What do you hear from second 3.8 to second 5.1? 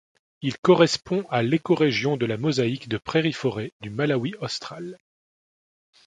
du Malawi austral.